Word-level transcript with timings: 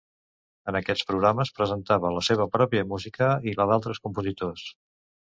En 0.71 0.77
aquests 0.77 1.03
programes 1.11 1.51
presentava 1.59 2.11
la 2.15 2.23
seva 2.29 2.47
pròpia 2.55 2.87
música 2.95 3.29
i 3.53 3.55
la 3.61 3.69
d'altres 3.73 4.01
compositors. 4.09 4.65